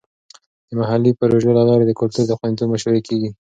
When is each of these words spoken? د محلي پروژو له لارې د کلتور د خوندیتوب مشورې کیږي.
د 0.67 0.69
محلي 0.79 1.11
پروژو 1.19 1.51
له 1.57 1.63
لارې 1.69 1.85
د 1.87 1.91
کلتور 1.99 2.25
د 2.27 2.31
خوندیتوب 2.37 2.67
مشورې 2.73 3.01
کیږي. 3.07 3.29